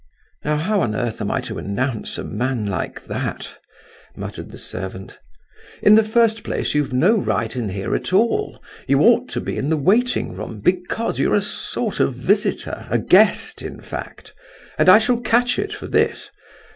"Now 0.43 0.57
how 0.57 0.81
on 0.81 0.95
earth 0.95 1.21
am 1.21 1.29
I 1.29 1.41
to 1.41 1.59
announce 1.59 2.17
a 2.17 2.23
man 2.23 2.65
like 2.65 3.03
that?" 3.03 3.49
muttered 4.15 4.49
the 4.49 4.57
servant. 4.57 5.19
"In 5.83 5.93
the 5.93 6.01
first 6.03 6.43
place, 6.43 6.73
you've 6.73 6.91
no 6.91 7.15
right 7.19 7.55
in 7.55 7.69
here 7.69 7.93
at 7.93 8.11
all; 8.11 8.63
you 8.87 9.01
ought 9.01 9.29
to 9.29 9.39
be 9.39 9.57
in 9.59 9.69
the 9.69 9.77
waiting 9.77 10.33
room, 10.33 10.57
because 10.59 11.19
you're 11.19 11.35
a 11.35 11.39
sort 11.39 11.99
of 11.99 12.15
visitor—a 12.15 12.97
guest, 12.97 13.61
in 13.61 13.79
fact—and 13.79 14.89
I 14.89 14.97
shall 14.97 15.19
catch 15.21 15.59
it 15.59 15.71
for 15.71 15.85
this. 15.85 16.31